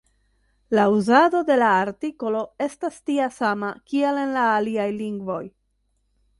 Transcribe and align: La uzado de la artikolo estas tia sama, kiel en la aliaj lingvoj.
La 0.77 0.85
uzado 0.93 1.41
de 1.49 1.57
la 1.63 1.67
artikolo 1.81 2.41
estas 2.69 2.99
tia 3.11 3.29
sama, 3.37 3.71
kiel 3.93 4.21
en 4.25 4.35
la 4.39 4.49
aliaj 4.57 4.91
lingvoj. 4.99 5.41